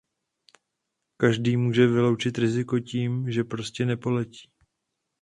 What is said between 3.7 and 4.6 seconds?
nepoletí.